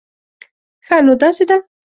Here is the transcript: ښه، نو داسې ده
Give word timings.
ښه، 0.85 0.97
نو 1.05 1.13
داسې 1.21 1.43
ده 1.49 1.57